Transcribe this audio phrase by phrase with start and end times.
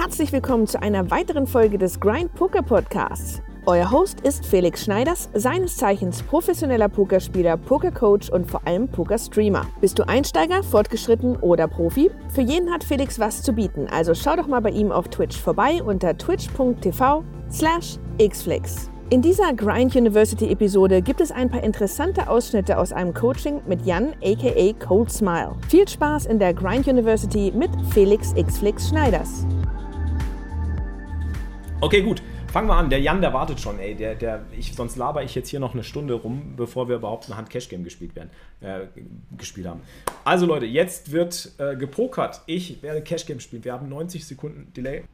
[0.00, 3.42] herzlich willkommen zu einer weiteren Folge des Grind Poker Podcasts.
[3.66, 9.66] Euer Host ist Felix Schneiders, seines Zeichens professioneller Pokerspieler, Pokercoach und vor allem Pokerstreamer.
[9.82, 12.10] Bist du Einsteiger, fortgeschritten oder Profi?
[12.30, 15.38] Für jeden hat Felix was zu bieten, also schau doch mal bei ihm auf Twitch
[15.38, 18.90] vorbei unter twitch.tv slash xflix.
[19.10, 23.84] In dieser Grind University Episode gibt es ein paar interessante Ausschnitte aus einem Coaching mit
[23.84, 25.56] Jan aka Cold Smile.
[25.68, 29.44] Viel Spaß in der Grind University mit Felix Xflix Schneiders.
[31.82, 32.22] Okay, gut.
[32.52, 32.90] Fangen wir an.
[32.90, 33.94] Der Jan, der wartet schon, ey.
[33.94, 37.30] Der, der, ich, sonst laber ich jetzt hier noch eine Stunde rum, bevor wir überhaupt
[37.30, 38.30] ein Hand-Cash-Game gespielt, werden,
[38.60, 38.80] äh,
[39.38, 39.80] gespielt haben.
[40.24, 42.42] Also Leute, jetzt wird äh, gepokert.
[42.44, 43.64] Ich werde Cash-Game spielen.
[43.64, 45.04] Wir haben 90 Sekunden Delay.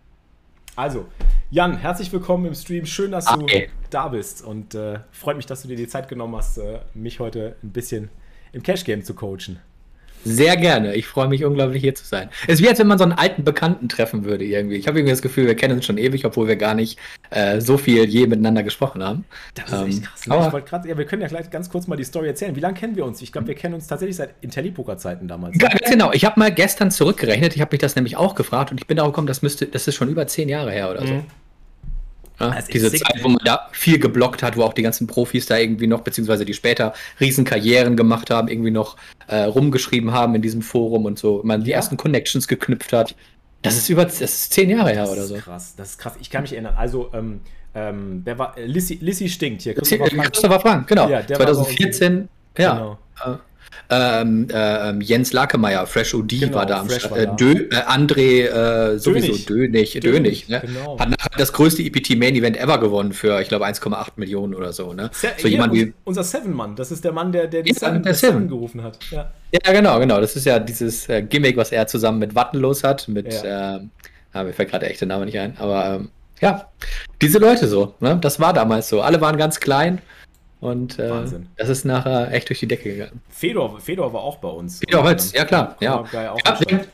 [0.74, 1.06] Also,
[1.50, 2.84] Jan, herzlich willkommen im Stream.
[2.84, 3.70] Schön, dass du okay.
[3.90, 4.42] da bist.
[4.44, 7.70] Und äh, freut mich, dass du dir die Zeit genommen hast, äh, mich heute ein
[7.70, 8.10] bisschen
[8.52, 9.60] im Cash-Game zu coachen.
[10.26, 10.94] Sehr gerne.
[10.94, 12.28] Ich freue mich unglaublich hier zu sein.
[12.46, 14.76] Es ist wie, als wenn man so einen alten Bekannten treffen würde irgendwie.
[14.76, 16.98] Ich habe irgendwie das Gefühl, wir kennen uns schon ewig, obwohl wir gar nicht
[17.30, 19.24] äh, so viel je miteinander gesprochen haben.
[19.54, 20.22] Das ist ähm, echt krass.
[20.28, 22.56] Aber ich wollte gerade, ja, wir können ja gleich ganz kurz mal die Story erzählen.
[22.56, 23.22] Wie lange kennen wir uns?
[23.22, 25.56] Ich glaube, wir kennen uns tatsächlich seit Intellipoker-Zeiten damals.
[25.58, 26.12] Ganz genau.
[26.12, 27.54] Ich habe mal gestern zurückgerechnet.
[27.54, 29.86] Ich habe mich das nämlich auch gefragt und ich bin darauf gekommen, das müsste, das
[29.86, 31.24] ist schon über zehn Jahre her oder so.
[32.38, 35.46] Ja, also diese Zeit, wo man da viel geblockt hat, wo auch die ganzen Profis
[35.46, 40.42] da irgendwie noch, beziehungsweise die später Riesenkarrieren gemacht haben, irgendwie noch äh, rumgeschrieben haben in
[40.42, 41.76] diesem Forum und so, man die ja.
[41.76, 43.14] ersten Connections geknüpft hat.
[43.62, 45.36] Das ist über, das ist zehn Jahre her oder so.
[45.36, 46.14] Krass, das ist krass.
[46.20, 46.74] Ich kann mich erinnern.
[46.76, 47.40] Also, ähm,
[47.74, 49.74] ähm, wer war, äh, Lissy, Lissy stinkt hier.
[49.74, 51.08] Christopher Christopher Frank genau.
[51.08, 52.28] Ja, 2014,
[52.58, 52.74] ja.
[52.74, 52.98] Genau.
[53.24, 53.38] Äh,
[53.88, 57.16] ähm, äh, Jens Lakemeyer, Fresh OD genau, war da am Start.
[57.16, 60.62] Äh, Dö, äh, André äh, sowieso Dönig, Dönig, Dönig ne?
[60.64, 60.98] genau.
[60.98, 64.92] hat das größte EPT Main Event ever gewonnen für, ich glaube, 1,8 Millionen oder so.
[64.92, 65.10] Ne?
[65.12, 68.02] Se so jemand wie unser Seven-Mann, das ist der Mann, der, der die ja, Seven,
[68.02, 68.48] der Seven.
[68.48, 68.98] gerufen hat.
[69.10, 69.32] Ja.
[69.52, 69.72] ja.
[69.72, 70.20] genau, genau.
[70.20, 73.08] Das ist ja dieses äh, Gimmick, was er zusammen mit Wattenlos hat.
[73.08, 73.76] Mit, ja.
[73.76, 73.90] Ähm,
[74.32, 76.08] ah, mir fällt gerade der echte Name nicht ein, aber ähm,
[76.40, 76.68] ja,
[77.22, 77.94] diese Leute so.
[78.00, 78.18] Ne?
[78.20, 79.00] Das war damals so.
[79.00, 80.00] Alle waren ganz klein.
[80.60, 81.10] Und äh,
[81.56, 83.20] das ist nachher echt durch die Decke gegangen.
[83.28, 84.78] Fedor, Fedor war auch bei uns.
[84.78, 85.76] Fedor Holz, ja klar.
[85.80, 86.04] Ja.
[86.12, 86.34] ja
[86.66, 86.86] wir,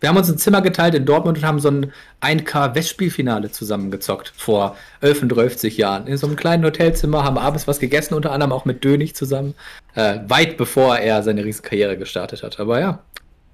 [0.00, 4.76] wir, haben uns ein Zimmer geteilt in Dortmund und haben so ein 1K-Westspielfinale zusammengezockt vor
[5.00, 6.06] 11 und 12 Jahren.
[6.06, 9.54] In so einem kleinen Hotelzimmer haben abends was gegessen, unter anderem auch mit Dönig zusammen.
[9.94, 12.60] Äh, weit bevor er seine Riesenkarriere gestartet hat.
[12.60, 12.98] Aber ja,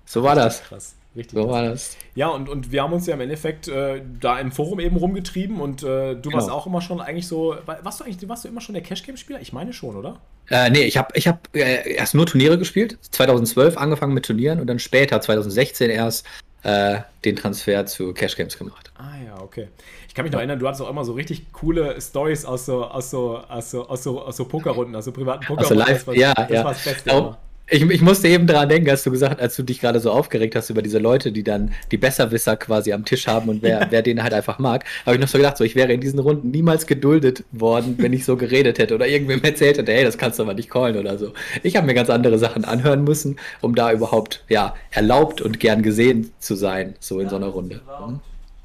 [0.05, 0.65] so war das.
[0.65, 0.97] Krass.
[1.17, 1.39] Richtig.
[1.39, 1.97] So war das.
[2.15, 5.61] Ja, und, und wir haben uns ja im Endeffekt äh, da im Forum eben rumgetrieben
[5.61, 6.37] und äh, du genau.
[6.37, 7.57] warst auch immer schon eigentlich so.
[7.67, 9.41] Warst du eigentlich warst du immer schon der Cash-Game-Spieler?
[9.41, 10.21] Ich meine schon, oder?
[10.51, 12.99] Äh, nee, ich habe ich hab, äh, erst nur Turniere gespielt.
[13.11, 16.27] 2012 angefangen mit Turnieren und dann später, 2016 erst,
[16.65, 18.91] äh, den Transfer zu Cash Games gemacht.
[18.97, 19.69] Ah ja, okay.
[20.09, 22.85] Ich kann mich noch erinnern, du hattest auch immer so richtig coole Stories aus so,
[22.85, 25.81] aus so, aus so, aus so, aus so Pokerrunden, aus so privaten Pokerrunden.
[25.81, 26.65] Also live, das war, ja, das ja.
[26.65, 27.37] War das Beste.
[27.71, 30.55] Ich, ich, musste eben daran denken, als du gesagt als du dich gerade so aufgeregt
[30.55, 33.87] hast über diese Leute, die dann die Besserwisser quasi am Tisch haben und wer, ja.
[33.91, 36.19] wer den halt einfach mag, habe ich noch so gedacht, so ich wäre in diesen
[36.19, 40.19] Runden niemals geduldet worden, wenn ich so geredet hätte oder irgendwem erzählt hätte, hey, das
[40.19, 41.33] kannst du aber nicht callen oder so.
[41.63, 45.83] Ich habe mir ganz andere Sachen anhören müssen, um da überhaupt ja erlaubt und gern
[45.83, 47.81] gesehen zu sein, so in ja, so einer Runde.
[48.07, 48.21] Hm?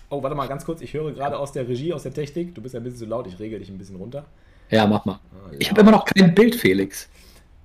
[0.09, 2.61] Oh, warte mal ganz kurz, ich höre gerade aus der Regie, aus der Technik, du
[2.61, 4.25] bist ein bisschen zu laut, ich regel dich ein bisschen runter.
[4.69, 5.19] Ja, mach mal.
[5.31, 5.57] Ah, ja.
[5.59, 7.07] Ich habe immer noch kein Bild, Felix.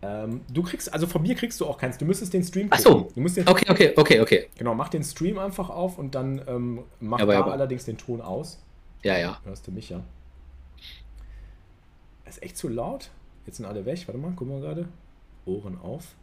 [0.04, 1.96] Ähm, du kriegst, also von mir kriegst du auch keins.
[1.96, 2.84] Du müsstest den Stream gucken.
[2.86, 3.10] Ach so.
[3.14, 4.48] Du musst den, okay, okay, okay, okay.
[4.56, 7.52] Genau, mach den Stream einfach auf und dann ähm, mach aber, da aber.
[7.52, 8.60] allerdings den Ton aus.
[9.02, 9.40] Ja, ja.
[9.44, 10.02] Hörst du mich ja?
[12.26, 13.10] ist echt zu laut.
[13.46, 14.06] Jetzt sind alle weg.
[14.06, 14.88] Warte mal, gucken wir gerade.
[15.46, 16.14] Ohren auf.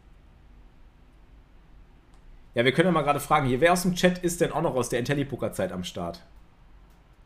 [2.54, 4.60] Ja, wir können ja mal gerade fragen, hier, wer aus dem Chat ist denn auch
[4.60, 6.22] noch aus der Intellipoker-Zeit am Start?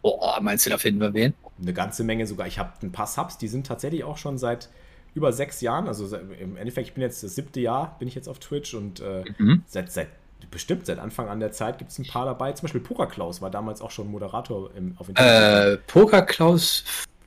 [0.02, 1.34] Oh, meinst du, da finden wir wen?
[1.60, 2.46] Eine ganze Menge sogar.
[2.46, 4.68] Ich habe ein paar Subs, die sind tatsächlich auch schon seit
[5.16, 8.28] über sechs Jahren, also im Endeffekt, ich bin jetzt das siebte Jahr, bin ich jetzt
[8.28, 9.62] auf Twitch und äh, mhm.
[9.66, 10.08] seit, seit
[10.50, 12.52] bestimmt seit Anfang an der Zeit gibt es ein paar dabei.
[12.52, 15.78] Zum Beispiel Poker Klaus war damals auch schon Moderator im, auf Internet.
[15.78, 16.84] Äh, Poker Klaus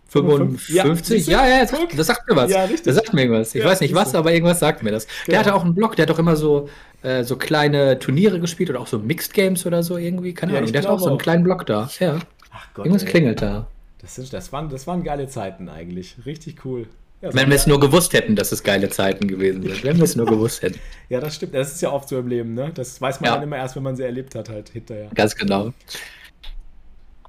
[0.10, 1.28] 55?
[1.28, 2.52] Ja, ja, ja das, das, sagt mir was.
[2.52, 3.54] Ja, das sagt mir irgendwas.
[3.54, 4.19] Ich ja, weiß nicht was, so.
[4.19, 5.06] aber irgendwas sagt mir das.
[5.06, 5.16] Genau.
[5.30, 6.69] Der hatte auch einen Blog, der hat doch immer so,
[7.02, 10.34] äh, so kleine Turniere gespielt oder auch so Mixed Games oder so irgendwie.
[10.34, 10.72] Keine Ahnung.
[10.72, 11.90] Der hat auch so einen kleinen Blog da.
[12.00, 12.19] Ja.
[12.52, 12.86] Ach Gott.
[12.86, 13.10] Irgendwas ey.
[13.10, 13.68] klingelt da.
[14.00, 16.16] Das, sind, das, waren, das waren geile Zeiten eigentlich.
[16.25, 16.88] Richtig cool.
[17.21, 19.83] Ja, Wenn wir es nur gewusst hätten, dass es geile Zeiten gewesen sind.
[19.83, 20.80] Wenn wir es nur gewusst hätten.
[21.10, 21.56] Ja, das stimmt.
[21.56, 22.71] Das ist ja oft so im Leben, ne?
[22.74, 23.33] Das weiß man ja.
[23.33, 25.10] dann immer erst, wenn man sie erlebt hat, halt hinterher.
[25.16, 25.74] Ganz genau.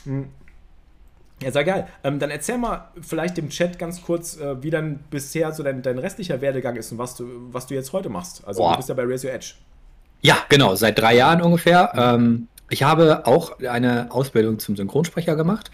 [0.04, 0.28] Hm.
[1.42, 1.88] Ja, sehr geil.
[2.04, 5.80] Ähm, dann erzähl mal vielleicht dem Chat ganz kurz, äh, wie dann bisher so dein,
[5.80, 8.46] dein restlicher Werdegang ist und was du, was du jetzt heute machst.
[8.46, 8.72] Also Boah.
[8.72, 9.54] du bist ja bei Raise Your Edge.
[10.20, 11.92] Ja, genau, seit drei Jahren ungefähr.
[11.96, 15.70] Ähm, ich habe auch eine Ausbildung zum Synchronsprecher gemacht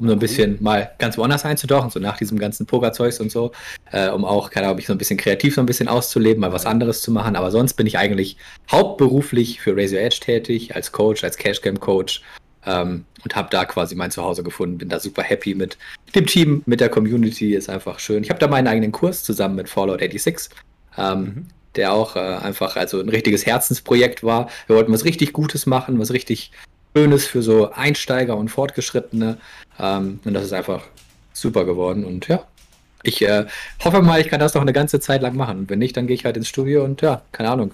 [0.00, 3.52] um so ein bisschen mal ganz woanders einzutauchen, so nach diesem ganzen Pokerzeugs und so,
[3.92, 6.52] äh, um auch, keine Ahnung, mich so ein bisschen kreativ so ein bisschen auszuleben, mal
[6.52, 7.36] was anderes zu machen.
[7.36, 8.36] Aber sonst bin ich eigentlich
[8.70, 12.22] hauptberuflich für Your Edge tätig, als Coach, als Cash Game Coach
[12.66, 14.78] Ähm, und habe da quasi mein Zuhause gefunden.
[14.78, 15.78] Bin da super happy mit
[16.14, 17.54] dem Team, mit der Community.
[17.54, 18.22] Ist einfach schön.
[18.22, 20.50] Ich habe da meinen eigenen Kurs zusammen mit Fallout 86.
[20.98, 21.46] Ähm, mhm.
[21.76, 24.50] Der auch äh, einfach also ein richtiges Herzensprojekt war.
[24.66, 26.52] Wir wollten was richtig Gutes machen, was richtig
[26.96, 29.38] Schönes für so Einsteiger und Fortgeschrittene.
[29.78, 30.84] Ähm, und das ist einfach
[31.32, 32.04] super geworden.
[32.04, 32.44] Und ja,
[33.02, 33.46] ich äh,
[33.82, 35.68] hoffe mal, ich kann das noch eine ganze Zeit lang machen.
[35.68, 37.72] Wenn nicht, dann gehe ich halt ins Studio und ja, keine Ahnung.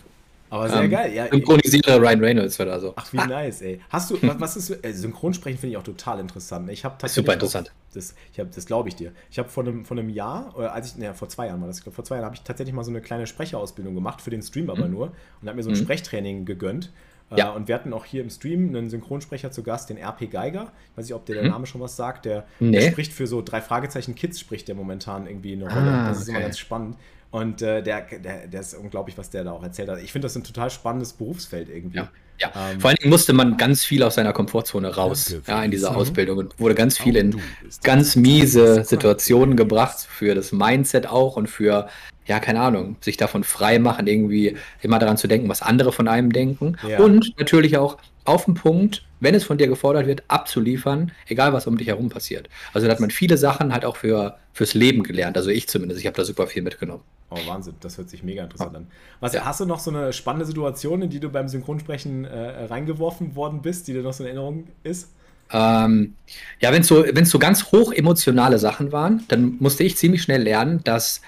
[0.49, 1.29] Aber sehr ähm, geil, ja.
[1.29, 2.93] Synchronisiere Ryan Reynolds oder so.
[2.95, 3.81] Ach, wie nice, ey.
[3.91, 6.71] Hast du, was ist, äh, Synchronsprechen finde ich auch total interessant.
[6.71, 7.25] Ich habe tatsächlich.
[7.25, 7.71] Super interessant.
[7.71, 9.13] Auch, das, ich hab, das glaube ich dir.
[9.31, 11.67] Ich habe vor einem, vor einem Jahr, oder als ich, naja, vor zwei Jahren war
[11.67, 14.43] das, vor zwei Jahren habe ich tatsächlich mal so eine kleine Sprecherausbildung gemacht, für den
[14.43, 14.93] Stream aber mhm.
[14.93, 15.83] nur, und habe mir so ein mhm.
[15.83, 16.93] Sprechtraining gegönnt.
[17.35, 17.53] Ja.
[17.53, 20.73] Äh, und wir hatten auch hier im Stream einen Synchronsprecher zu Gast, den RP Geiger.
[20.93, 21.51] Ich weiß nicht, ob der, der mhm.
[21.51, 22.25] Name schon was sagt.
[22.25, 22.73] Der, nee.
[22.73, 25.91] der, spricht für so drei Fragezeichen Kids, spricht der momentan irgendwie eine Rolle.
[25.91, 26.31] Ah, das ist okay.
[26.33, 26.97] immer ganz spannend.
[27.31, 30.01] Und äh, der, der, der ist unglaublich, was der da auch erzählt hat.
[30.01, 31.99] Ich finde das ein total spannendes Berufsfeld irgendwie.
[31.99, 32.11] Ja.
[32.39, 35.71] Ja, ähm, vor allen Dingen musste man ganz viel aus seiner Komfortzone raus, ja, in
[35.71, 37.41] dieser Ausbildung und wurde ganz viel in
[37.83, 41.89] ganz miese Situationen gebracht für das Mindset auch und für
[42.27, 46.09] ja, keine Ahnung, sich davon frei machen, irgendwie immer daran zu denken, was andere von
[46.09, 46.77] einem denken.
[46.87, 46.99] Ja.
[46.99, 51.67] Und natürlich auch auf den Punkt, wenn es von dir gefordert wird, abzuliefern, egal was
[51.67, 52.49] um dich herum passiert.
[52.73, 55.37] Also da hat man viele Sachen halt auch für, fürs Leben gelernt.
[55.37, 57.03] Also ich zumindest, ich habe da super viel mitgenommen.
[57.31, 58.79] Oh, Wahnsinn, das hört sich mega interessant ja.
[58.79, 58.87] an.
[59.21, 59.45] Was, ja.
[59.45, 63.63] Hast du noch so eine spannende Situation, in die du beim Synchronsprechen äh, reingeworfen worden
[63.63, 65.09] bist, die dir noch so in Erinnerung ist?
[65.51, 66.15] Ähm,
[66.61, 70.43] ja, wenn es so, so ganz hoch emotionale Sachen waren, dann musste ich ziemlich schnell
[70.43, 71.21] lernen, dass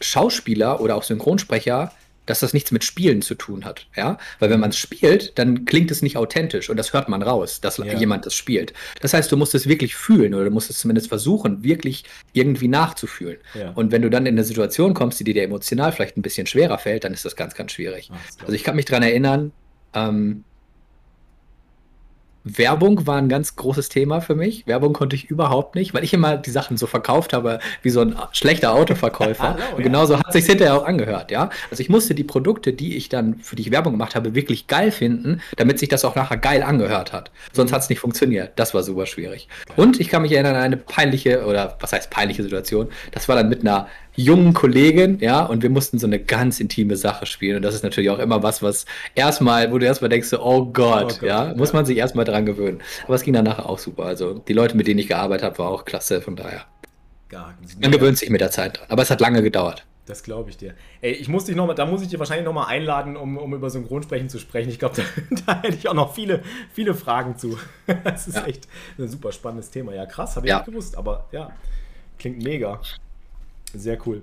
[0.00, 1.92] Schauspieler oder auch Synchronsprecher,
[2.26, 3.86] dass das nichts mit Spielen zu tun hat.
[3.96, 4.18] Ja?
[4.38, 7.60] Weil wenn man es spielt, dann klingt es nicht authentisch und das hört man raus,
[7.60, 7.84] dass ja.
[7.84, 8.72] jemand das spielt.
[9.00, 12.68] Das heißt, du musst es wirklich fühlen oder du musst es zumindest versuchen, wirklich irgendwie
[12.68, 13.38] nachzufühlen.
[13.54, 13.70] Ja.
[13.70, 16.78] Und wenn du dann in eine Situation kommst, die dir emotional vielleicht ein bisschen schwerer
[16.78, 18.10] fällt, dann ist das ganz, ganz schwierig.
[18.12, 19.52] Ach, also ich kann mich daran erinnern,
[19.94, 20.44] ähm,
[22.44, 24.66] Werbung war ein ganz großes Thema für mich.
[24.66, 28.02] Werbung konnte ich überhaupt nicht, weil ich immer die Sachen so verkauft habe wie so
[28.02, 29.54] ein schlechter Autoverkäufer.
[29.58, 31.48] Hallo, und genauso hat sich hinterher auch angehört, ja.
[31.70, 34.66] Also ich musste die Produkte, die ich dann für die ich Werbung gemacht habe, wirklich
[34.66, 37.30] geil finden, damit sich das auch nachher geil angehört hat.
[37.52, 38.52] Sonst hat es nicht funktioniert.
[38.56, 39.48] Das war super schwierig.
[39.76, 42.88] Und ich kann mich erinnern an eine peinliche oder was heißt peinliche Situation.
[43.12, 46.96] Das war dann mit einer jungen Kollegin, ja, und wir mussten so eine ganz intime
[46.96, 47.56] Sache spielen.
[47.56, 51.04] Und das ist natürlich auch immer was, was erstmal, wo du erstmal denkst, oh Gott,
[51.04, 52.80] oh Gott ja, muss man sich erstmal dran gewöhnen.
[53.04, 54.04] Aber es ging dann nachher auch super.
[54.04, 56.64] Also die Leute, mit denen ich gearbeitet habe, war auch klasse, von daher.
[57.28, 58.86] Gar, man gewöhnt sich mit der Zeit dran.
[58.88, 59.84] Aber es hat lange gedauert.
[60.06, 60.74] Das glaube ich dir.
[61.00, 63.54] Ey, ich muss dich noch mal, da muss ich dir wahrscheinlich nochmal einladen, um, um
[63.54, 64.68] über Synchronsprechen zu sprechen.
[64.68, 64.96] Ich glaube,
[65.30, 67.58] da, da, hätte ich auch noch viele, viele Fragen zu.
[68.04, 68.44] Das ist ja.
[68.44, 68.68] echt
[68.98, 69.94] ein super spannendes Thema.
[69.94, 70.58] Ja, krass, habe ich ja.
[70.58, 71.52] nicht gewusst, aber ja,
[72.18, 72.80] klingt mega.
[73.74, 74.22] Sehr cool.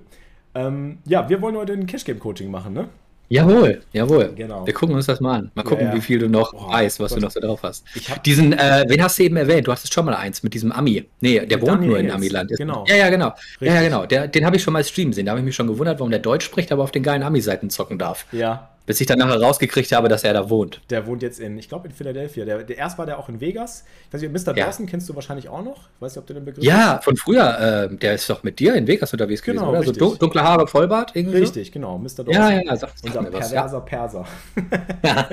[0.54, 2.88] Ähm, ja, wir wollen heute ein Cash Game Coaching machen, ne?
[3.32, 4.34] Jawohl, jawohl.
[4.36, 4.66] Genau.
[4.66, 5.50] Wir gucken uns das mal an.
[5.54, 5.96] Mal gucken, ja, ja.
[5.96, 7.18] wie viel du noch oh, weißt, was Gott.
[7.18, 7.86] du noch so drauf hast.
[8.26, 9.66] Diesen, äh, wen hast du eben erwähnt?
[9.66, 11.08] Du hast es schon mal eins mit diesem Ami.
[11.20, 12.52] Nee, der wohnt nur in Amiland.
[12.58, 12.84] Genau.
[12.86, 13.28] Ja, ja, genau.
[13.28, 13.68] Richtig.
[13.68, 14.04] Ja, ja, genau.
[14.04, 15.24] Der, den habe ich schon mal streamen sehen.
[15.24, 17.70] Da habe ich mich schon gewundert, warum der Deutsch spricht, aber auf den geilen Ami-Seiten
[17.70, 18.26] zocken darf.
[18.32, 20.82] Ja, bis ich dann nachher rausgekriegt habe, dass er da wohnt.
[20.90, 22.44] Der wohnt jetzt in, ich glaube in Philadelphia.
[22.44, 23.84] Der, der, erst war der auch in Vegas.
[24.08, 24.54] Ich weiß nicht, Mr.
[24.54, 24.66] Ja.
[24.66, 25.88] Dawson kennst du wahrscheinlich auch noch.
[25.94, 27.04] Ich weiß nicht, ob du den Begriff Ja, hast.
[27.04, 27.88] von früher.
[27.90, 29.98] Äh, der ist doch mit dir in Vegas unterwegs genau, gewesen, oder?
[30.10, 31.38] So dunkle Haare, Vollbart irgendwie.
[31.38, 31.72] Richtig, so?
[31.72, 31.96] genau.
[31.96, 32.04] Mr.
[32.04, 32.32] Dawson.
[32.34, 32.76] Ja, ja, ja.
[32.76, 34.26] Sag, sag Unser perverser was, Perser.
[35.02, 35.28] Ja.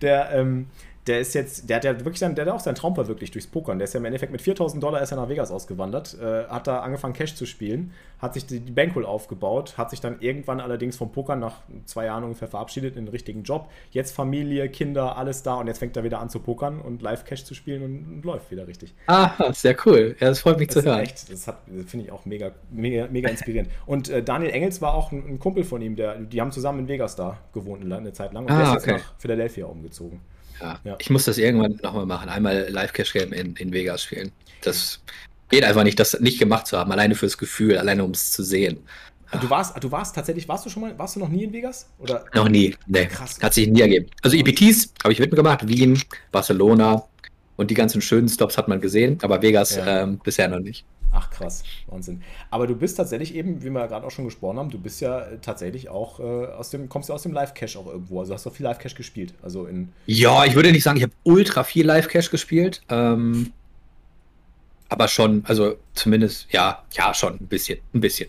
[0.00, 0.66] der, ähm,
[1.06, 3.46] der ist jetzt, der hat ja wirklich sein, der hat auch seinen Traum verwirklicht durchs
[3.46, 3.78] Pokern.
[3.78, 6.66] Der ist ja im Endeffekt mit 4000 Dollar ist er nach Vegas ausgewandert, äh, hat
[6.66, 7.92] da angefangen Cash zu spielen,
[8.24, 12.24] hat sich die, Bankroll aufgebaut, hat sich dann irgendwann allerdings vom Pokern nach zwei Jahren
[12.24, 13.70] ungefähr verabschiedet in den richtigen Job.
[13.90, 17.44] Jetzt Familie, Kinder, alles da und jetzt fängt er wieder an zu pokern und Live-Cash
[17.44, 18.94] zu spielen und, und, läuft wieder richtig.
[19.06, 20.16] Ah, sehr cool.
[20.18, 21.00] Ja, das freut mich das zu hören.
[21.00, 21.54] Echt, das, das
[21.86, 23.70] finde ich auch mega, mega, mega inspirierend.
[23.86, 26.80] Und äh, Daniel Engels war auch ein, ein, Kumpel von ihm, der, die haben zusammen
[26.80, 28.90] in Vegas da gewohnt eine Zeit lang und ah, der ist okay.
[28.92, 30.20] jetzt nach Philadelphia umgezogen.
[30.60, 30.80] Ja.
[30.84, 30.96] ja.
[30.98, 32.28] Ich muss das irgendwann nochmal machen.
[32.28, 34.32] Einmal Live-Cash-Game in, in Vegas spielen.
[34.62, 35.00] Das
[35.54, 36.90] geht einfach nicht, das nicht gemacht zu haben.
[36.90, 38.78] Alleine fürs Gefühl, alleine um es zu sehen.
[39.40, 41.88] Du warst, du warst tatsächlich, warst du schon mal, warst du noch nie in Vegas?
[41.98, 42.24] Oder?
[42.34, 43.06] Noch nie, nee.
[43.06, 43.38] Krass.
[43.42, 44.06] Hat sich nie ergeben.
[44.22, 47.04] Also EPTs habe ich mitgemacht, Wien, Barcelona
[47.56, 50.02] und die ganzen schönen Stops hat man gesehen, aber Vegas ja.
[50.02, 50.84] ähm, bisher noch nicht.
[51.16, 52.22] Ach krass, Wahnsinn.
[52.50, 55.20] Aber du bist tatsächlich eben, wie wir gerade auch schon gesprochen haben, du bist ja
[55.20, 58.20] äh, tatsächlich auch äh, aus dem, kommst ja aus dem Live-Cache auch irgendwo.
[58.20, 59.34] Also hast du viel Live-Cache gespielt.
[59.40, 59.90] Also in.
[60.06, 62.82] Ja, ich würde nicht sagen, ich habe ultra viel Live-Cache gespielt.
[62.88, 63.52] Ähm,
[64.88, 68.28] aber schon, also zumindest, ja, ja, schon ein bisschen, ein bisschen.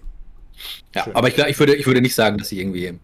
[0.94, 1.16] Ja, Schön.
[1.16, 2.98] aber ich, ich, würde, ich würde nicht sagen, dass ich irgendwie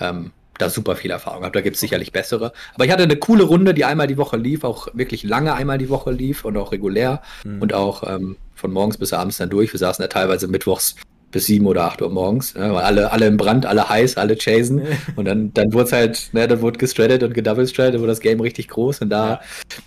[0.00, 1.52] ähm, da super viel Erfahrung habe.
[1.52, 2.52] Da gibt es sicherlich bessere.
[2.74, 5.78] Aber ich hatte eine coole Runde, die einmal die Woche lief, auch wirklich lange einmal
[5.78, 7.62] die Woche lief und auch regulär mhm.
[7.62, 9.72] und auch ähm, von morgens bis abends dann durch.
[9.72, 10.96] Wir saßen ja teilweise mittwochs
[11.34, 12.54] bis sieben oder acht Uhr morgens.
[12.54, 12.72] Ne?
[12.80, 14.82] Alle, alle im Brand, alle heiß, alle chasen.
[15.16, 18.20] und dann, dann wurde es halt, ne, dann wurde gestraddet und gedouble straddet, wurde das
[18.20, 19.40] Game richtig groß und da ja.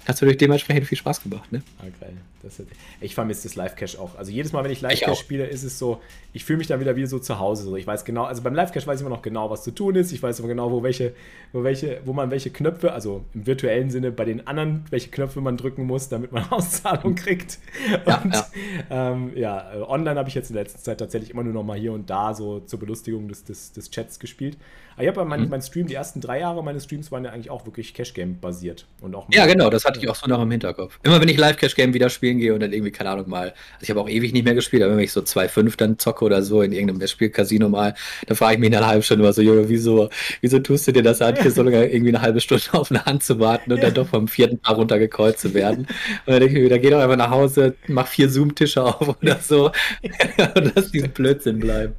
[0.05, 1.51] hat es natürlich dementsprechend viel Spaß gemacht.
[1.51, 1.61] Ne?
[1.79, 2.13] Ah, geil.
[2.43, 2.61] Das,
[3.01, 4.15] ich vermisse das Live-Cache auch.
[4.15, 6.01] Also jedes Mal, wenn ich Live-Cache spiele, ist es so,
[6.33, 7.63] ich fühle mich dann wieder wie so zu Hause.
[7.63, 7.75] So.
[7.75, 10.11] Ich weiß genau, also beim Live-Cache weiß ich immer noch genau, was zu tun ist.
[10.11, 11.13] Ich weiß immer genau, wo welche,
[11.51, 15.41] wo welche, wo man welche Knöpfe, also im virtuellen Sinne bei den anderen, welche Knöpfe
[15.41, 17.59] man drücken muss, damit man Auszahlung kriegt.
[18.05, 18.47] Ja, und ja,
[18.89, 21.77] ähm, ja online habe ich jetzt in der letzten Zeit tatsächlich immer nur noch mal
[21.77, 24.57] hier und da so zur Belustigung des, des, des Chats gespielt.
[24.97, 25.49] Aber ich habe mein, mhm.
[25.49, 28.87] mein Stream, die ersten drei Jahre meines Streams waren ja eigentlich auch wirklich Cash-Game basiert.
[28.99, 30.99] Und auch ja, genau, das hatte ich auch so noch im Hinterkopf.
[31.03, 33.91] Immer wenn ich Live-Cash-Game wieder spielen gehe und dann irgendwie, keine Ahnung, mal, also ich
[33.91, 36.63] habe auch ewig nicht mehr gespielt, aber wenn ich so 2,5 dann zocke oder so
[36.63, 37.93] in irgendeinem Spiel-Casino mal,
[38.25, 40.09] dann frage ich mich in einer halben Stunde immer so, Junge, wieso,
[40.41, 43.05] wieso tust du dir das an, hier so lange irgendwie eine halbe Stunde auf eine
[43.05, 43.85] Hand zu warten und ja.
[43.85, 45.81] dann doch vom vierten Paar runtergekreuzt zu werden?
[46.25, 49.15] Und dann denke ich mir, da geh doch einfach nach Hause, mach vier Zoom-Tische auf
[49.21, 49.65] oder so
[50.55, 51.93] und lass diesen Blödsinn bleiben.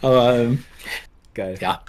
[0.00, 0.64] Aber ähm,
[1.38, 1.54] Geil.
[1.60, 1.82] Ja,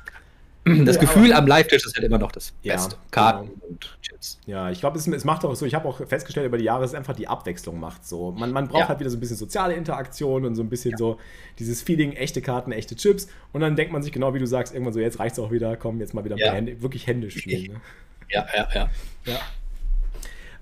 [0.86, 2.96] das ja, Gefühl am Live-Tisch ist halt immer noch das ja, Beste.
[3.12, 3.68] Karten genau.
[3.68, 4.40] und Chips.
[4.46, 6.84] Ja, ich glaube, es, es, macht auch so, ich habe auch festgestellt über die Jahre,
[6.86, 8.06] es einfach die Abwechslung macht.
[8.08, 8.32] So.
[8.32, 8.88] Man, man braucht ja.
[8.90, 11.20] halt wieder so ein bisschen soziale Interaktion und so ein bisschen so
[11.60, 13.28] dieses Feeling, echte Karten, echte Chips.
[13.54, 15.52] Und dann denkt man sich genau, wie du sagst, irgendwann so, jetzt reicht es auch
[15.52, 16.36] wieder, komm, jetzt mal wieder.
[16.38, 17.74] Hände, wirklich Hände spielen.
[17.74, 17.82] Ne?
[18.30, 18.90] Ja, ja, ja.
[19.26, 19.40] Ja.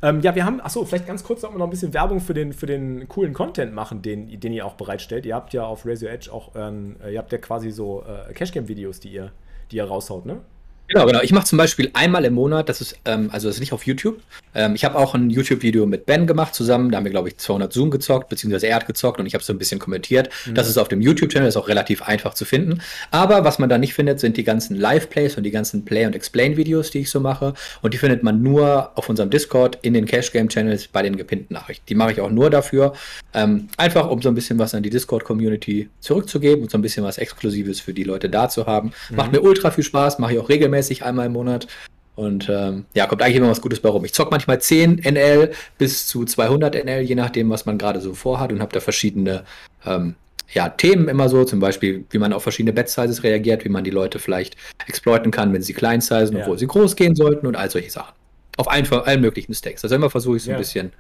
[0.01, 2.67] Ähm, ja, wir haben, achso, vielleicht ganz kurz noch ein bisschen Werbung für den, für
[2.67, 5.25] den coolen Content machen, den, den ihr auch bereitstellt.
[5.25, 8.99] Ihr habt ja auf Razor Edge auch, ähm, ihr habt ja quasi so äh, Cashcam-Videos,
[8.99, 9.31] die ihr
[9.71, 10.41] die er raushaut, ne?
[10.88, 11.20] Genau, genau.
[11.22, 13.86] Ich mache zum Beispiel einmal im Monat, das ist, ähm, also das ist nicht auf
[13.86, 14.22] YouTube.
[14.56, 16.91] Ähm, ich habe auch ein YouTube-Video mit Ben gemacht zusammen.
[16.91, 19.44] Da haben wir, glaube ich, 200 Zoom gezockt, beziehungsweise er hat gezockt und ich habe
[19.44, 20.29] so ein bisschen kommentiert.
[20.46, 20.56] Mhm.
[20.56, 22.82] Das ist auf dem YouTube-Channel, ist auch relativ einfach zu finden.
[23.12, 26.15] Aber was man da nicht findet, sind die ganzen Live-Plays und die ganzen Play- und
[26.15, 27.53] Explain-Videos, die ich so mache.
[27.82, 31.86] Und die findet man nur auf unserem Discord in den Cash-Game-Channels bei den gepinnten Nachrichten.
[31.89, 32.94] Die mache ich auch nur dafür,
[33.34, 37.03] ähm, einfach um so ein bisschen was an die Discord-Community zurückzugeben und so ein bisschen
[37.03, 38.94] was Exklusives für die Leute da zu haben.
[39.10, 39.15] Mhm.
[39.17, 41.67] Macht mir ultra viel Spaß, mache ich auch regelmäßig regelmäßig einmal im Monat.
[42.15, 44.03] Und ähm, ja, kommt eigentlich immer was Gutes bei rum.
[44.03, 48.13] Ich zocke manchmal 10 NL bis zu 200 NL, je nachdem, was man gerade so
[48.13, 49.43] vorhat und habe da verschiedene
[49.86, 50.15] ähm,
[50.51, 53.91] ja, Themen immer so, zum Beispiel, wie man auf verschiedene Bet-Sizes reagiert, wie man die
[53.91, 54.55] Leute vielleicht
[54.88, 56.41] exploiten kann, wenn sie klein sizen, ja.
[56.41, 58.15] obwohl sie groß gehen sollten und all solche Sachen.
[58.57, 59.84] Auf allen, allen möglichen Stacks.
[59.84, 60.55] Also immer versuche ich so ja.
[60.55, 60.93] ein bisschen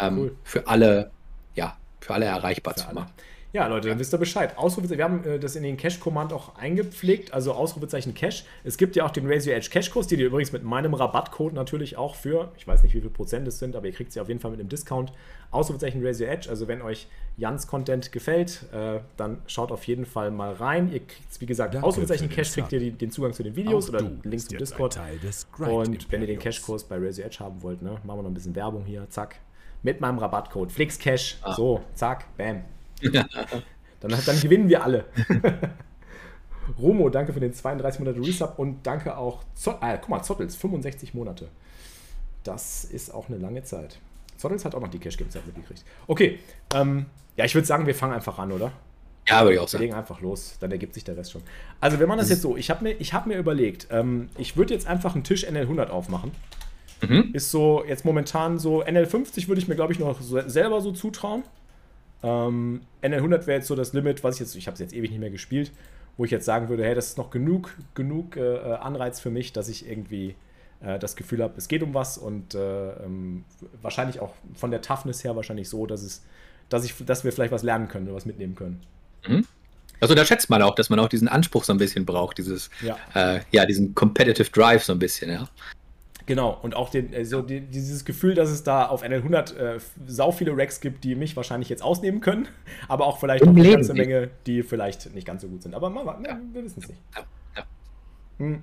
[0.00, 0.36] ähm, cool.
[0.42, 1.10] für alle,
[1.54, 3.12] ja, für alle erreichbar für zu machen.
[3.52, 4.58] Ja, Leute, dann wisst ihr Bescheid.
[4.58, 8.44] Ausrufezeichen, wir haben äh, das in den Cache-Command auch eingepflegt, also Ausrufezeichen Cache.
[8.62, 11.96] Es gibt ja auch den Razor Edge Cache-Kurs, die ihr übrigens mit meinem Rabattcode natürlich
[11.96, 14.28] auch für, ich weiß nicht, wie viel Prozent es sind, aber ihr kriegt sie auf
[14.28, 15.14] jeden Fall mit einem Discount.
[15.50, 20.30] Ausrufezeichen Razor Edge, also wenn euch Jans Content gefällt, äh, dann schaut auf jeden Fall
[20.30, 20.92] mal rein.
[20.92, 23.86] Ihr kriegt, wie gesagt, Danke Ausrufezeichen Cache, kriegt ihr die, den Zugang zu den Videos
[23.88, 25.00] auch oder Links zum Discord.
[25.58, 28.34] Und wenn ihr den Cache-Kurs bei Razor Edge haben wollt, ne, machen wir noch ein
[28.34, 29.36] bisschen Werbung hier, zack.
[29.82, 31.54] Mit meinem Rabattcode FlixCash, ah.
[31.54, 32.64] so, zack, bam.
[33.02, 35.04] Dann, dann gewinnen wir alle.
[36.78, 40.54] Romo, danke für den 32 Monate Resub und danke auch, Zott ah, guck mal, Zottels,
[40.56, 41.48] 65 Monate.
[42.44, 43.98] Das ist auch eine lange Zeit.
[44.36, 45.84] Zottels hat auch noch die Cash-Game-Zeit mitgekriegt.
[46.06, 46.38] Okay,
[46.74, 48.72] ähm, ja, ich würde sagen, wir fangen einfach an, oder?
[49.28, 49.82] Ja, würde ich auch sagen.
[49.82, 51.42] Wir legen einfach los, dann ergibt sich der Rest schon.
[51.80, 52.56] Also, wir machen das jetzt so.
[52.56, 56.32] Ich habe mir, hab mir überlegt, ähm, ich würde jetzt einfach einen Tisch NL100 aufmachen.
[57.06, 57.30] Mhm.
[57.32, 60.92] Ist so jetzt momentan so, NL50 würde ich mir, glaube ich, noch so, selber so
[60.92, 61.44] zutrauen.
[62.22, 65.10] Ähm, NL100 wäre jetzt so das Limit, was ich jetzt, ich habe es jetzt ewig
[65.10, 65.70] nicht mehr gespielt,
[66.16, 69.52] wo ich jetzt sagen würde, hey, das ist noch genug, genug äh, Anreiz für mich,
[69.52, 70.34] dass ich irgendwie
[70.80, 73.44] äh, das Gefühl habe, es geht um was und äh, ähm,
[73.82, 76.24] wahrscheinlich auch von der Toughness her wahrscheinlich so, dass es,
[76.68, 78.82] dass ich, dass wir vielleicht was lernen können oder was mitnehmen können.
[79.26, 79.46] Mhm.
[80.00, 82.70] Also da schätzt man auch, dass man auch diesen Anspruch so ein bisschen braucht, dieses,
[82.82, 85.48] ja, äh, ja diesen Competitive Drive so ein bisschen, ja.
[86.28, 90.30] Genau, und auch den, also die, dieses Gefühl, dass es da auf NL100 äh, sau
[90.30, 92.48] viele Racks gibt, die mich wahrscheinlich jetzt ausnehmen können,
[92.88, 95.74] aber auch vielleicht auch eine ganze Menge, die vielleicht nicht ganz so gut sind.
[95.74, 96.38] Aber mal, mal, ja.
[96.52, 97.00] wir wissen es nicht.
[97.16, 97.22] Ja.
[97.56, 97.64] Ja.
[98.40, 98.62] Hm.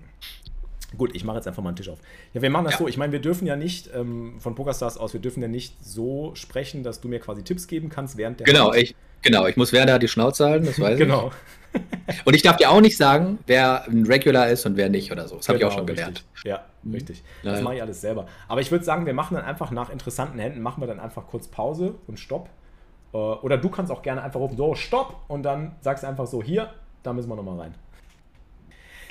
[0.96, 1.98] Gut, ich mache jetzt einfach mal einen Tisch auf.
[2.36, 2.88] Ja, wir machen das so.
[2.88, 6.36] Ich meine, wir dürfen ja nicht ähm, von PokerStars aus, wir dürfen ja nicht so
[6.36, 8.46] sprechen, dass du mir quasi Tipps geben kannst während der.
[8.46, 9.48] Genau, ich, genau.
[9.48, 11.28] Ich muss Werder die Schnauze halten, das weiß genau.
[11.28, 11.34] ich.
[11.34, 12.22] genau.
[12.24, 15.28] Und ich darf dir auch nicht sagen, wer ein Regular ist und wer nicht oder
[15.28, 15.36] so.
[15.36, 16.26] Das habe genau, ich auch genau, schon gelernt.
[16.34, 16.50] Richtig.
[16.50, 16.94] Ja, mhm.
[16.94, 17.24] richtig.
[17.44, 18.28] Das mache ich alles selber.
[18.48, 21.28] Aber ich würde sagen, wir machen dann einfach nach interessanten Händen, machen wir dann einfach
[21.28, 22.50] kurz Pause und Stopp.
[23.14, 25.18] Äh, oder du kannst auch gerne einfach rufen, so, Stopp!
[25.28, 26.70] Und dann sagst du einfach so, hier,
[27.04, 27.76] da müssen wir nochmal rein.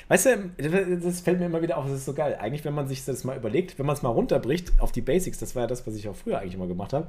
[0.07, 2.37] Weißt du, das fällt mir immer wieder auf, das ist so geil.
[2.39, 5.39] Eigentlich, wenn man sich das mal überlegt, wenn man es mal runterbricht auf die Basics,
[5.39, 7.07] das war ja das, was ich auch früher eigentlich immer gemacht habe.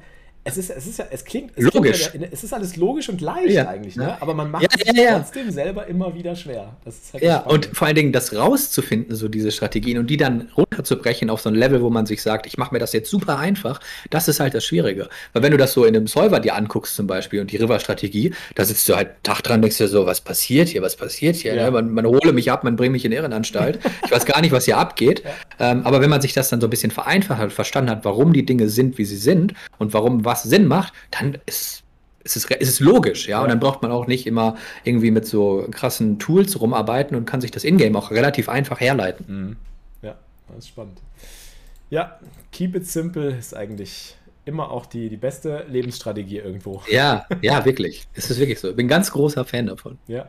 [0.49, 2.11] Es ist, es ist ja, es klingt, es logisch.
[2.11, 4.17] Klingt ja, es ist alles logisch und leicht ja, eigentlich, ne?
[4.23, 6.76] Aber man macht es ja, trotzdem selber immer wieder schwer.
[7.12, 11.30] Halt ja, und vor allen Dingen das rauszufinden, so diese Strategien und die dann runterzubrechen
[11.30, 13.80] auf so ein Level, wo man sich sagt, ich mache mir das jetzt super einfach,
[14.11, 15.09] das ist halt das Schwierige.
[15.33, 18.35] Weil wenn du das so in einem Solver dir anguckst zum Beispiel und die River-Strategie,
[18.54, 21.54] da sitzt du halt Tag dran, denkst dir so, was passiert hier, was passiert hier?
[21.54, 21.64] Ja.
[21.64, 21.71] Ne?
[21.71, 23.78] Man, man hole mich ab, man bringt mich in Irrenanstalt.
[24.04, 25.23] ich weiß gar nicht, was hier abgeht.
[25.59, 25.73] Ja.
[25.73, 28.33] Ähm, aber wenn man sich das dann so ein bisschen vereinfacht hat, verstanden hat, warum
[28.33, 31.83] die Dinge sind, wie sie sind und warum was Sinn macht, dann ist
[32.25, 33.38] es ist, es ist logisch, ja?
[33.38, 33.42] ja?
[33.42, 37.40] Und dann braucht man auch nicht immer irgendwie mit so krassen Tools rumarbeiten und kann
[37.40, 39.26] sich das Ingame auch relativ einfach herleiten.
[39.28, 39.56] Mhm.
[40.49, 41.00] Das ist spannend.
[41.91, 42.19] Ja,
[42.53, 46.83] keep it simple ist eigentlich immer auch die, die beste Lebensstrategie irgendwo.
[46.91, 48.07] Ja, ja, wirklich.
[48.15, 48.71] Es ist wirklich so.
[48.71, 49.99] Ich bin ein ganz großer Fan davon.
[50.07, 50.29] Ja.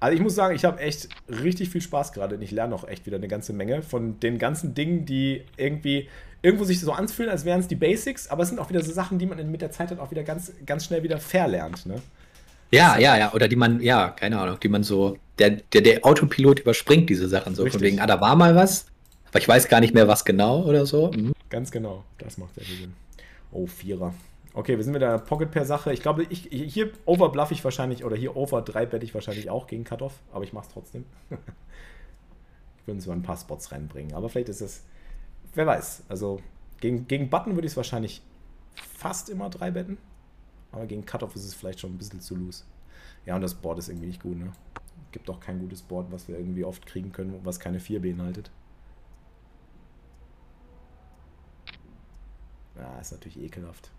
[0.00, 2.86] Also ich muss sagen, ich habe echt richtig viel Spaß gerade und ich lerne auch
[2.88, 6.08] echt wieder eine ganze Menge von den ganzen Dingen, die irgendwie
[6.42, 8.92] irgendwo sich so anfühlen, als wären es die Basics, aber es sind auch wieder so
[8.92, 11.86] Sachen, die man mit der Zeit dann auch wieder ganz, ganz schnell wieder verlernt.
[11.86, 12.02] Ne?
[12.72, 13.32] Ja, ja, ja.
[13.32, 17.28] Oder die man, ja, keine Ahnung, die man so, der, der, der Autopilot überspringt diese
[17.28, 17.62] Sachen so.
[17.62, 17.80] Richtig.
[17.80, 18.86] Von wegen, ah, da war mal was,
[19.28, 21.10] aber ich weiß gar nicht mehr, was genau oder so.
[21.12, 21.32] Mhm.
[21.50, 22.94] Ganz genau, das macht sehr viel Sinn.
[23.50, 24.14] Oh, Vierer.
[24.54, 25.92] Okay, wir sind mit der Pocket per Sache.
[25.92, 29.66] Ich glaube, ich, hier overbluff ich wahrscheinlich, oder hier over 3 bette ich wahrscheinlich auch
[29.66, 31.04] gegen Cutoff, aber ich mache es trotzdem.
[31.30, 34.82] ich würde so ein paar Spots reinbringen, aber vielleicht ist es
[35.54, 36.04] wer weiß.
[36.08, 36.40] Also
[36.80, 38.22] gegen, gegen Button würde ich es wahrscheinlich
[38.74, 39.98] fast immer drei betten.
[40.72, 42.64] Aber gegen Cutoff ist es vielleicht schon ein bisschen zu loose.
[43.26, 44.52] Ja, und das Board ist irgendwie nicht gut, ne?
[45.12, 48.50] Gibt auch kein gutes Board, was wir irgendwie oft kriegen können, was keine 4 beinhaltet.
[52.76, 53.90] Ja, ist natürlich ekelhaft.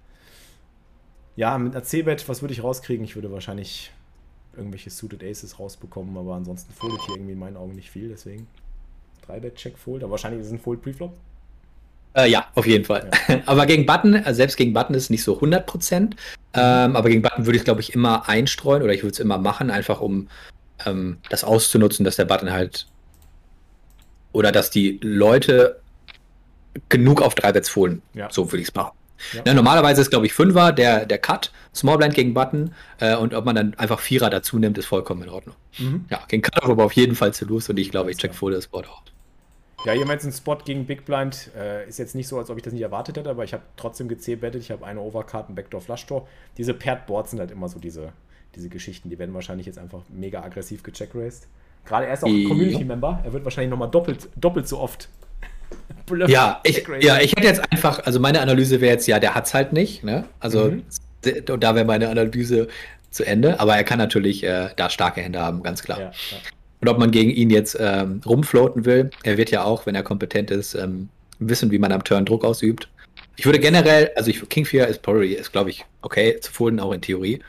[1.36, 3.06] Ja, mit einer C-Bet, was würde ich rauskriegen?
[3.06, 3.92] Ich würde wahrscheinlich
[4.56, 8.48] irgendwelche Suited Aces rausbekommen, aber ansonsten foldet hier irgendwie in meinen Augen nicht viel, deswegen
[9.28, 11.14] 3-Bet-Check Fold, aber wahrscheinlich ist es ein Fold Preflop.
[12.16, 13.10] Äh, ja, auf jeden Fall.
[13.28, 13.42] Ja.
[13.46, 16.16] aber gegen Button, also selbst gegen Button ist es nicht so 100 Prozent.
[16.56, 19.38] Ähm, aber gegen Button würde ich, glaube ich, immer einstreuen oder ich würde es immer
[19.38, 20.28] machen, einfach um
[20.86, 22.88] ähm, das auszunutzen, dass der Button halt
[24.34, 25.80] oder dass die Leute
[26.90, 28.02] genug auf drei Bets fohlen.
[28.14, 28.30] Ja.
[28.32, 28.96] So würde ich es machen.
[29.34, 29.42] Ja.
[29.46, 33.34] Na, normalerweise ist, glaube ich, Fünfer der, der Cut, Small Blind gegen Button äh, und
[33.34, 35.56] ob man dann einfach Vierer dazu nimmt, ist vollkommen in Ordnung.
[35.78, 36.06] Mhm.
[36.10, 38.52] Ja, gegen Cut aber auf jeden Fall zu los und ich glaube, ich check voll
[38.52, 39.13] das Board out.
[39.86, 42.58] Ja, ihr meint, ein Spot gegen Big Blind äh, ist jetzt nicht so, als ob
[42.58, 44.44] ich das nicht erwartet hätte, aber ich habe trotzdem gezählt.
[44.56, 46.28] Ich habe eine Overcard, ein Backdoor, Flushdoor.
[46.58, 48.14] Diese Paired Boards sind halt immer so diese,
[48.56, 49.10] diese Geschichten.
[49.10, 51.48] Die werden wahrscheinlich jetzt einfach mega aggressiv gecheckraced.
[51.86, 53.24] Gerade er ist auch ein Community-Member.
[53.26, 55.10] Er wird wahrscheinlich nochmal doppelt, doppelt so oft.
[56.28, 59.48] ja, ich, ja, ich hätte jetzt einfach, also meine Analyse wäre jetzt, ja, der hat
[59.48, 60.04] es halt nicht.
[60.04, 60.26] Ne?
[60.40, 60.84] Also, mhm.
[61.60, 62.70] da wäre meine Analyse
[63.10, 63.60] zu Ende.
[63.60, 66.00] Aber er kann natürlich äh, da starke Hände haben, ganz klar.
[66.00, 66.38] Ja, ja.
[66.84, 70.04] Und ob man gegen ihn jetzt ähm, rumfloaten will, er wird ja auch, wenn er
[70.04, 71.08] kompetent ist, ähm,
[71.40, 72.90] wissen, wie man am Turn Druck ausübt.
[73.38, 76.82] Ich würde generell, also ich, King Fear ist probably, ist glaube ich, okay zu folden,
[76.82, 77.40] auch in Theorie.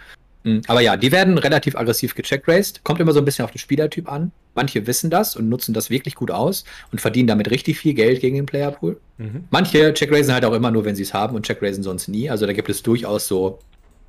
[0.45, 0.63] Mhm.
[0.69, 2.85] Aber ja, die werden relativ aggressiv gecheckraced.
[2.85, 4.31] Kommt immer so ein bisschen auf den Spielertyp an.
[4.55, 8.21] Manche wissen das und nutzen das wirklich gut aus und verdienen damit richtig viel Geld
[8.21, 9.01] gegen den Playerpool.
[9.19, 9.49] Mhm.
[9.51, 12.31] Manche checkraisen halt auch immer nur, wenn sie es haben und checkraisen sonst nie.
[12.31, 13.59] Also da gibt es durchaus so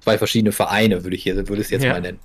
[0.01, 1.93] zwei verschiedene Vereine, würde ich hier, würde es jetzt ja.
[1.93, 2.19] mal nennen.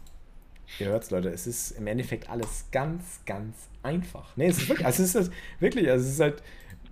[0.80, 4.36] Ihr hört es, Leute, es ist im Endeffekt alles ganz, ganz einfach.
[4.36, 6.42] Nee, es ist wirklich, also es ist wirklich, also es ist halt,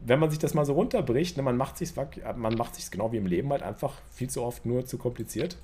[0.05, 1.95] wenn man sich das mal so runterbricht, ne, man macht sich
[2.37, 5.57] man macht sich genau wie im Leben halt einfach viel zu oft nur zu kompliziert.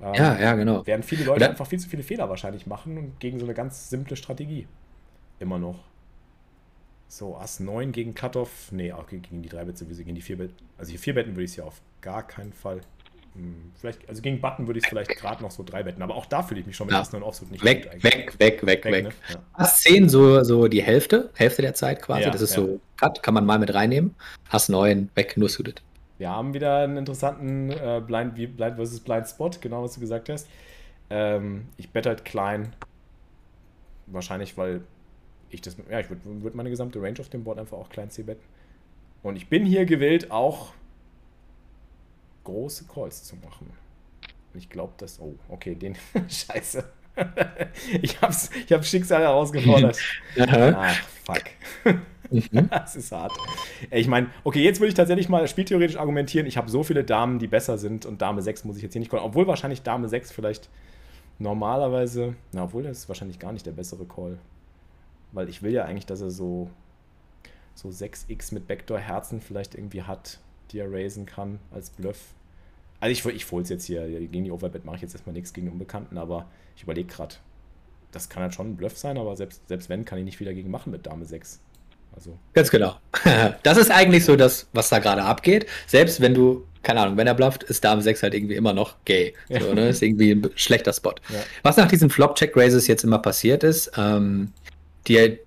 [0.00, 0.86] Ähm, ja, ja, genau.
[0.86, 1.50] Werden viele Leute Oder?
[1.50, 4.66] einfach viel zu viele Fehler wahrscheinlich machen und gegen so eine ganz simple Strategie.
[5.40, 5.84] Immer noch.
[7.08, 8.70] So, Ass 9 gegen Cutoff.
[8.70, 10.50] Nee, auch gegen die 3 Bett sowieso, gegen die 4 Bett.
[10.76, 12.80] Also die 4 Betten würde ich es ja auf gar keinen Fall
[13.74, 16.26] vielleicht, also gegen Button würde ich es vielleicht gerade noch so drei betten, aber auch
[16.26, 17.00] da fühle ich mich schon mit ja.
[17.00, 19.04] ersten und Offsuit nicht weg, gut weg, weg, weg, weg, weg.
[19.04, 19.10] Ne?
[19.30, 19.36] Ja.
[19.54, 22.22] Hast 10 so, so die Hälfte, Hälfte der Zeit quasi.
[22.22, 22.62] Ja, das ist ja.
[22.62, 24.14] so Cut, kann man mal mit reinnehmen.
[24.48, 25.82] Hast 9, weg, nur suited.
[26.18, 30.28] Wir haben wieder einen interessanten äh, Blind, Blind versus Blind Spot, genau was du gesagt
[30.28, 30.48] hast.
[31.10, 32.74] Ähm, ich bette halt klein.
[34.06, 34.80] Wahrscheinlich, weil
[35.50, 38.10] ich das, ja, ich würde würd meine gesamte Range auf dem Board einfach auch klein
[38.10, 38.42] C betten.
[39.22, 40.72] Und ich bin hier gewillt, auch
[42.48, 43.70] große Calls zu machen.
[44.54, 45.20] Ich glaube, dass.
[45.20, 45.96] Oh, okay, den.
[46.28, 46.84] Scheiße.
[48.02, 49.98] ich hab's, ich hab's Schicksal herausgefordert.
[50.38, 51.42] Ach, fuck.
[52.30, 52.68] Mhm.
[52.70, 53.32] das ist hart.
[53.90, 57.38] Ich meine, okay, jetzt würde ich tatsächlich mal spieltheoretisch argumentieren, ich habe so viele Damen,
[57.38, 59.24] die besser sind und Dame 6 muss ich jetzt hier nicht callen.
[59.24, 60.68] Obwohl wahrscheinlich Dame 6 vielleicht
[61.38, 64.38] normalerweise, na, obwohl das ist wahrscheinlich gar nicht der bessere Call.
[65.32, 66.70] Weil ich will ja eigentlich, dass er so,
[67.74, 70.38] so 6x mit Backdoor Herzen vielleicht irgendwie hat,
[70.70, 72.34] die er raisen kann als Bluff.
[73.00, 75.70] Also ich, ich es jetzt hier, gegen die Overbet mache ich jetzt erstmal nichts gegen
[75.70, 77.36] Unbekannten, aber ich überlege gerade,
[78.10, 80.46] das kann halt schon ein Bluff sein, aber selbst, selbst wenn, kann ich nicht viel
[80.46, 81.60] dagegen machen mit Dame 6.
[82.14, 82.38] Also.
[82.54, 82.96] Ganz genau.
[83.62, 85.66] Das ist eigentlich so das, was da gerade abgeht.
[85.86, 88.96] Selbst wenn du, keine Ahnung, wenn er blufft, ist Dame 6 halt irgendwie immer noch
[89.04, 89.34] gay.
[89.48, 89.90] So, ne?
[89.90, 91.14] Ist irgendwie ein schlechter Spot.
[91.28, 91.40] Ja.
[91.62, 94.52] Was nach diesen Flop-Check-Raises jetzt immer passiert ist, ähm,
[95.06, 95.38] die,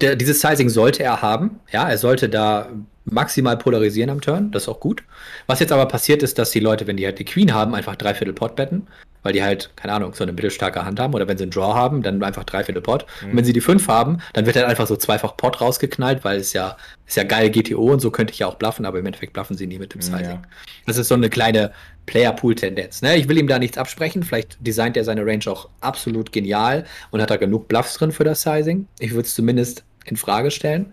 [0.00, 1.60] der, dieses Sizing sollte er haben.
[1.70, 2.68] Ja, er sollte da
[3.04, 4.50] maximal polarisieren am Turn.
[4.50, 5.02] Das ist auch gut.
[5.46, 7.96] Was jetzt aber passiert ist, dass die Leute, wenn die halt die Queen haben, einfach
[7.96, 8.86] dreiviertel Pot betten,
[9.24, 11.74] weil die halt, keine Ahnung, so eine mittelstarke Hand haben oder wenn sie einen Draw
[11.74, 13.06] haben, dann einfach dreiviertel Pot.
[13.22, 13.30] Mhm.
[13.30, 16.38] Und wenn sie die fünf haben, dann wird halt einfach so zweifach Pot rausgeknallt, weil
[16.38, 19.06] es ja, ist ja geil GTO und so könnte ich ja auch bluffen, aber im
[19.06, 20.24] Endeffekt bluffen sie nie mit dem Sizing.
[20.24, 20.42] Ja.
[20.86, 21.72] Das ist so eine kleine
[22.06, 23.02] Player-Pool-Tendenz.
[23.02, 23.16] Ne?
[23.16, 24.22] Ich will ihm da nichts absprechen.
[24.22, 28.24] Vielleicht designt er seine Range auch absolut genial und hat da genug Bluffs drin für
[28.24, 28.86] das Sizing.
[28.98, 30.92] Ich würde es zumindest in Frage stellen.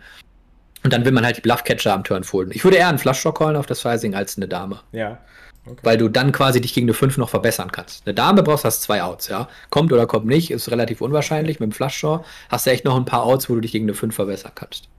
[0.84, 2.52] Und dann will man halt die Bluffcatcher am Turn folden.
[2.56, 4.80] Ich würde eher einen Flushdraw callen auf das Sizing als eine Dame.
[4.94, 5.20] Ja.
[5.66, 5.80] Okay.
[5.84, 8.08] Weil du dann quasi dich gegen eine 5 noch verbessern kannst.
[8.08, 9.48] Eine Dame brauchst hast zwei Outs, ja.
[9.70, 11.60] Kommt oder kommt nicht, ist relativ unwahrscheinlich.
[11.60, 13.94] Mit dem Flushdraw hast du echt noch ein paar Outs, wo du dich gegen eine
[13.94, 14.90] 5 verbessern kannst.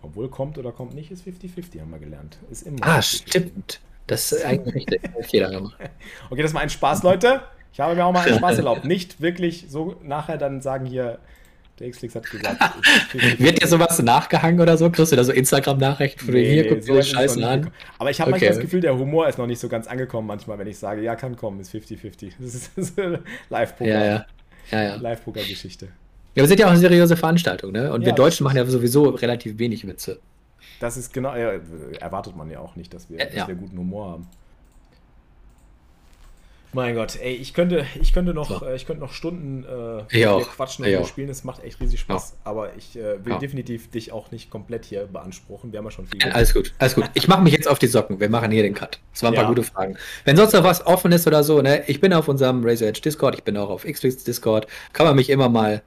[0.00, 2.38] Obwohl kommt oder kommt nicht, ist 50-50, haben wir gelernt.
[2.50, 3.28] Ist immer ah, 50 -50.
[3.28, 3.80] stimmt.
[4.06, 5.00] Das ist eigentlich richtig.
[5.32, 5.76] jeder gemacht.
[6.30, 7.42] Okay, das war ein Spaß, Leute.
[7.72, 8.84] Ich habe mir auch mal einen Spaß erlaubt.
[8.84, 11.18] Nicht wirklich so nachher dann sagen hier,
[11.78, 12.60] der Xflix hat gesagt.
[13.38, 14.90] Wird dir sowas nachgehangen oder so?
[14.90, 17.70] Kriegst du da so Instagram-Nachrichten von nee, hier, guck dir Scheiße an?
[17.98, 18.40] Aber ich habe okay.
[18.40, 21.02] manchmal das Gefühl, der Humor ist noch nicht so ganz angekommen manchmal, wenn ich sage,
[21.02, 22.32] ja, kann kommen, ist 50-50.
[22.38, 22.96] Das ist
[23.48, 23.90] Live-Poker.
[23.90, 24.26] Ja, ja.
[24.70, 24.94] ja, ja.
[24.96, 25.88] Live-Poker-Geschichte.
[26.34, 27.92] Ja, wir sind ja auch eine seriöse Veranstaltung, ne?
[27.92, 30.18] Und ja, wir Deutschen machen ja sowieso relativ wenig Witze.
[30.80, 31.52] Das ist genau, ja,
[32.00, 34.26] erwartet man ja auch nicht, dass wir, dass wir guten Humor haben.
[36.74, 38.66] Mein Gott, ey, ich könnte, ich könnte noch, so.
[38.66, 40.42] äh, ich könnte noch Stunden äh, ich auch.
[40.42, 41.28] quatschen und spielen.
[41.28, 42.32] Es macht echt riesig Spaß.
[42.32, 42.50] Ja.
[42.50, 43.38] Aber ich äh, will ja.
[43.38, 45.72] definitiv dich auch nicht komplett hier beanspruchen.
[45.72, 46.22] Wir haben ja schon viel.
[46.32, 47.10] Alles gut, alles gut.
[47.14, 48.18] Ich mache mich jetzt auf die Socken.
[48.18, 49.00] Wir machen hier den Cut.
[49.12, 49.96] Das waren ein paar gute Fragen.
[50.24, 53.00] Wenn sonst noch was offen ist oder so, ne, ich bin auf unserem Razor Edge
[53.00, 54.66] Discord, ich bin auch auf Xflix Discord.
[54.92, 55.82] Kann man mich immer mal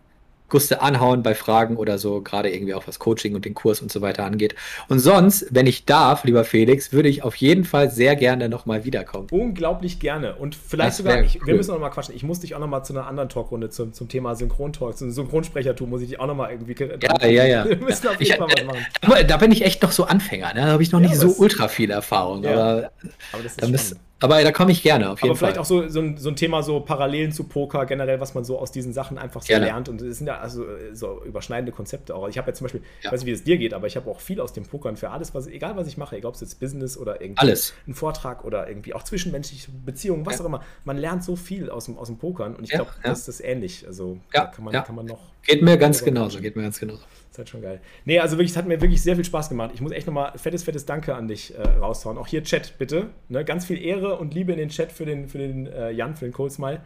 [0.50, 3.92] Guste anhauen bei Fragen oder so, gerade irgendwie auch was Coaching und den Kurs und
[3.92, 4.56] so weiter angeht.
[4.88, 8.86] Und sonst, wenn ich darf, lieber Felix, würde ich auf jeden Fall sehr gerne nochmal
[8.86, 9.28] wiederkommen.
[9.32, 10.36] Unglaublich gerne.
[10.36, 11.48] Und vielleicht das sogar, ich, cool.
[11.48, 13.94] wir müssen noch mal quatschen, ich muss dich auch nochmal zu einer anderen Talkrunde zum,
[13.94, 16.76] zum Thema Synchrontalk, zum Synchronsprechertum, muss ich dich auch nochmal irgendwie.
[16.78, 17.66] Ja, ja, ja.
[17.68, 19.28] Wir müssen auf jeden ich, Fall was machen.
[19.28, 20.62] Da bin ich echt noch so Anfänger, ne?
[20.62, 22.44] da habe ich noch ja, nicht so ultra viel Erfahrung.
[22.44, 22.52] Ja.
[22.52, 22.92] Aber,
[23.34, 25.88] aber das ist da aber da komme ich gerne auf jeden Aber vielleicht auch so,
[25.90, 28.92] so, ein, so ein Thema so Parallelen zu Poker, generell, was man so aus diesen
[28.92, 29.66] Sachen einfach so gerne.
[29.66, 29.90] lernt.
[29.90, 32.28] Und es sind ja also so überschneidende Konzepte auch.
[32.28, 32.88] Ich habe ja zum Beispiel, ja.
[33.02, 34.98] ich weiß nicht, wie es dir geht, aber ich habe auch viel aus dem Pokern
[34.98, 37.74] für alles, was, egal was ich mache, egal ob es jetzt Business oder irgendwie alles.
[37.88, 40.42] ein Vortrag oder irgendwie auch zwischenmenschliche Beziehungen, was ja.
[40.42, 40.64] auch immer.
[40.84, 43.86] Man lernt so viel aus dem, aus dem Pokern und ich glaube, das ist ähnlich.
[43.86, 45.20] Also ja, kann, man, kann man noch.
[45.44, 47.04] Geht mir ganz genauso, geht mir ganz genauso.
[47.38, 47.82] Das ist halt schon geil.
[48.06, 49.70] Nee, also wirklich, es hat mir wirklich sehr viel Spaß gemacht.
[49.76, 52.18] Ich muss echt nochmal fettes, fettes Danke an dich äh, raushauen.
[52.18, 53.10] Auch hier Chat, bitte.
[53.30, 53.46] Ne?
[53.46, 56.26] Ganz viel Ehre und Liebe in den Chat für den, für den äh, Jan, für
[56.26, 56.82] den Cold Smile.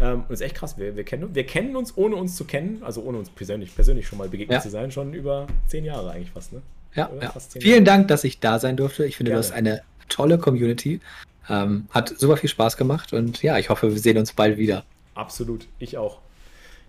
[0.00, 0.78] Ähm, und ist echt krass.
[0.78, 4.06] Wir, wir, kennen, wir kennen uns, ohne uns zu kennen, also ohne uns persönlich, persönlich
[4.06, 4.60] schon mal begegnet ja.
[4.60, 6.52] zu sein, schon über zehn Jahre eigentlich fast.
[6.52, 6.62] Ne?
[6.94, 7.30] Ja, ja.
[7.30, 7.82] Fast Vielen Jahre.
[7.82, 9.04] Dank, dass ich da sein durfte.
[9.04, 9.42] Ich finde, Gerne.
[9.42, 11.00] du hast eine tolle Community.
[11.48, 14.84] Ähm, hat super viel Spaß gemacht und ja, ich hoffe, wir sehen uns bald wieder.
[15.16, 16.18] Absolut, ich auch.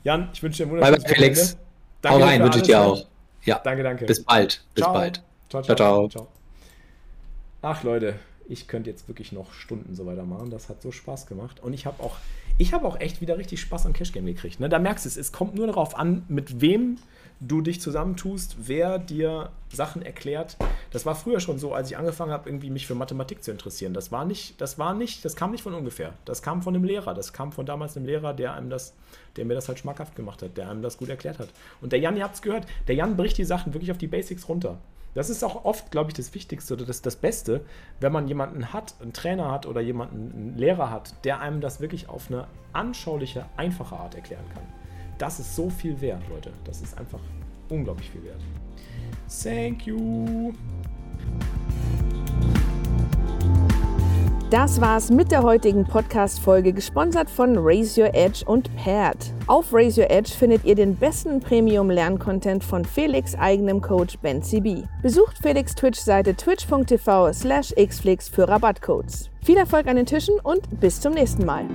[0.04, 1.58] Jan, ich wünsche dir ein wunderschönes Bye, bye, Felix.
[2.02, 3.06] Danke Hau rein, wünsche ich dir auch.
[3.44, 3.60] Ja.
[3.60, 4.06] Danke, danke.
[4.06, 4.64] Bis bald.
[4.74, 4.94] Bis ciao.
[4.94, 5.24] bald.
[5.50, 5.76] Ciao ciao.
[5.76, 6.28] ciao, ciao.
[7.62, 8.16] Ach, Leute,
[8.48, 10.50] ich könnte jetzt wirklich noch Stunden so weitermachen.
[10.50, 11.62] Das hat so Spaß gemacht.
[11.62, 12.16] Und ich habe auch,
[12.58, 14.60] ich habe auch echt wieder richtig Spaß am Cash Game gekriegt.
[14.60, 14.70] Ne?
[14.70, 16.98] Da merkst du es, es kommt nur darauf an, mit wem
[17.40, 20.58] du dich zusammentust, wer dir Sachen erklärt.
[20.92, 23.94] Das war früher schon so, als ich angefangen habe, irgendwie mich für Mathematik zu interessieren.
[23.94, 26.14] Das war nicht, das war nicht, das kam nicht von ungefähr.
[26.26, 27.14] Das kam von einem Lehrer.
[27.14, 28.94] Das kam von damals einem Lehrer, der einem das,
[29.38, 31.50] der mir das halt schmackhaft gemacht hat, der einem das gut erklärt hat.
[31.82, 34.08] Und der Jan, ihr habt es gehört, der Jan bricht die Sachen wirklich auf die
[34.08, 34.78] Basics runter.
[35.16, 37.62] Das ist auch oft, glaube ich, das Wichtigste oder das, das Beste,
[38.00, 41.82] wenn man jemanden hat, einen Trainer hat oder jemanden, einen Lehrer hat, der einem das
[41.82, 44.64] wirklich auf eine anschauliche, einfache Art erklären kann
[45.20, 46.52] das ist so viel wert, Leute.
[46.64, 47.20] Das ist einfach
[47.70, 48.42] unglaublich viel wert.
[49.44, 50.54] Thank you.
[54.50, 59.32] Das war's mit der heutigen Podcast-Folge, gesponsert von Raise Your Edge und Paired.
[59.46, 64.86] Auf Raise Your Edge findet ihr den besten Premium-Lerncontent von Felix' eigenem Coach Ben CB.
[65.04, 69.30] Besucht Felix' Twitch-Seite twitch.tv slash xflix für Rabattcodes.
[69.44, 71.66] Viel Erfolg an den Tischen und bis zum nächsten Mal.